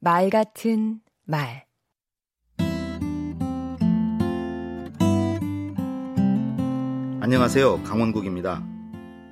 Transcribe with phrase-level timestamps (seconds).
[0.00, 1.64] 말 같은 말
[7.20, 7.82] 안녕하세요.
[7.82, 8.62] 강원국입니다.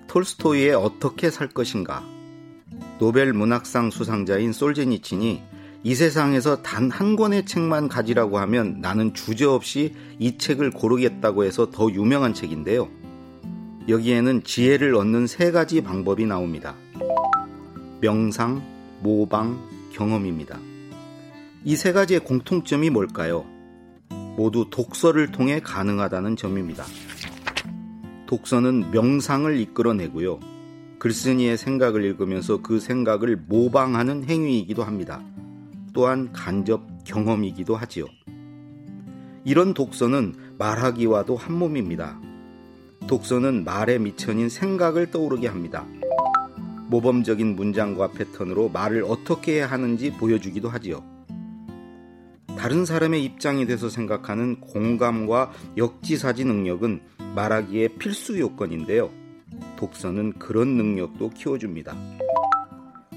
[0.09, 2.03] 톨스토이의 어떻게 살 것인가
[2.99, 5.43] 노벨 문학상 수상자인 솔제니친이
[5.85, 11.71] 이 세상에서 단 한 권의 책만 가지라고 하면 나는 주저 없이 이 책을 고르겠다고 해서
[11.71, 12.89] 더 유명한 책인데요.
[13.89, 16.75] 여기에는 지혜를 얻는 세 가지 방법이 나옵니다.
[18.01, 18.63] 명상,
[19.01, 20.59] 모방, 경험입니다.
[21.65, 23.45] 이 세 가지의 공통점이 뭘까요?
[24.37, 26.85] 모두 독서를 통해 가능하다는 점입니다.
[28.27, 30.39] 독서는 명상을 이끌어내고요.
[30.99, 35.25] 글쓴이의 생각을 읽으면서 그 생각을 모방하는 행위이기도 합니다.
[35.95, 38.05] 또한 간접 경험이기도 하지요.
[39.45, 42.21] 이런 독서는 말하기와도 한 몸입니다.
[43.07, 45.87] 독서는 말의 미천인 생각을 떠오르게 합니다.
[46.89, 51.03] 모범적인 문장과 패턴으로 말을 어떻게 해야 하는지 보여주기도 하지요.
[52.57, 57.01] 다른 사람의 입장이 돼서 생각하는 공감과 역지사지 능력은
[57.35, 59.11] 말하기에 필수 요건인데요.
[59.77, 61.95] 독서는 그런 능력도 키워줍니다.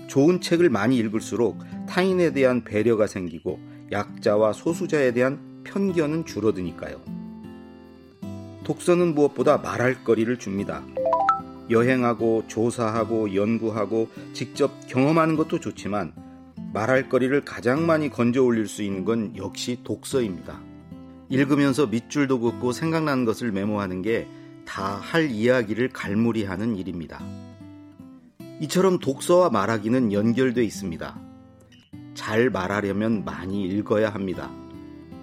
[0.08, 3.60] 좋은 책을 많이 읽을수록 타인에 대한 배려가 생기고
[3.92, 7.02] 약자와 소수자에 대한 편견은 줄어드니까요.
[8.64, 10.84] 독서는 무엇보다 말할 거리를 줍니다.
[11.70, 16.14] 여행하고 조사하고 연구하고 직접 경험하는 것도 좋지만
[16.74, 20.62] 말할 거리를 가장 많이 건져 올릴 수 있는 건 역시 독서입니다.
[21.30, 24.28] 읽으면서 밑줄도 긋고 생각나는 것을 메모하는 게
[24.70, 27.20] 다 할 이야기를 갈무리 하는 일입니다.
[28.62, 31.20] 이처럼 독서와 말하기는 연결돼 있습니다.
[32.14, 34.52] 잘 말하려면 많이 읽어야 합니다.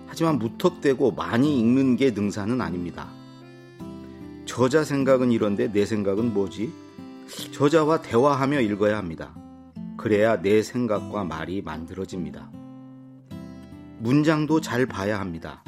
[0.09, 3.09] 하지만 무턱대고 많이 읽는 게 능사는 아닙니다.
[4.57, 6.73] 저자 생각은 이런데 내 생각은 뭐지?
[7.53, 9.35] 저자와 대화하며 읽어야 합니다.
[9.99, 12.51] 그래야 내 생각과 말이 만들어집니다.
[13.99, 15.62] 문장도 잘 봐야 합니다.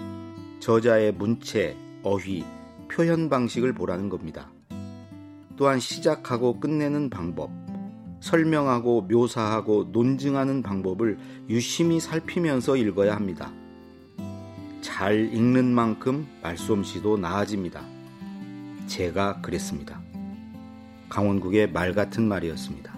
[0.61, 2.47] 저자의 문체, 어휘,
[2.91, 4.51] 표현 방식을 보라는 겁니다.
[5.59, 7.51] 또한 시작하고 끝내는 방법,
[8.21, 11.19] 설명하고 묘사하고 논증하는 방법을
[11.51, 13.53] 유심히 살피면서 읽어야 합니다.
[14.81, 17.98] 잘 읽는 만큼 말솜씨도 나아집니다.
[18.89, 20.01] 제가 그랬습니다.
[21.09, 22.97] 강원국의 말 같은 말이었습니다.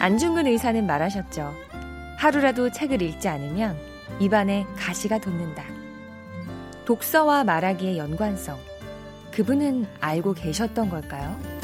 [0.00, 1.54] 안중근 의사는 말하셨죠.
[2.16, 3.76] 하루라도 책을 읽지 않으면
[4.20, 5.64] 입안에 가시가 돋는다.
[6.84, 8.58] 독서와 말하기의 연관성.
[9.32, 11.57] 그분은 알고 계셨던 걸까요?